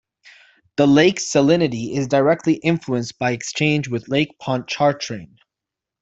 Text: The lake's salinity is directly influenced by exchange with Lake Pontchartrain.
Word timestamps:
The 0.77 0.87
lake's 0.87 1.31
salinity 1.31 1.95
is 1.95 2.07
directly 2.07 2.55
influenced 2.55 3.19
by 3.19 3.33
exchange 3.33 3.87
with 3.87 4.07
Lake 4.07 4.35
Pontchartrain. 4.39 5.37